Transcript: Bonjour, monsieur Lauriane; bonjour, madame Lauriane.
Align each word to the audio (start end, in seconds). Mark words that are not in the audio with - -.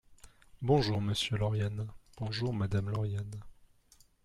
Bonjour, 0.63 0.99
monsieur 0.99 1.37
Lauriane; 1.37 1.87
bonjour, 2.17 2.51
madame 2.53 2.89
Lauriane. 2.89 3.39